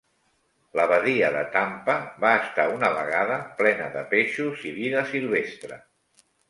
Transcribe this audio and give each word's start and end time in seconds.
La 0.79 0.85
badia 0.91 1.29
de 1.35 1.43
Tampa 1.57 1.99
va 2.25 2.33
estar 2.47 2.67
una 2.79 2.91
vegada 2.97 3.39
plena 3.61 3.93
de 3.99 4.05
peixos 4.17 4.69
i 4.73 4.77
vida 4.83 5.09
silvestre. 5.17 5.85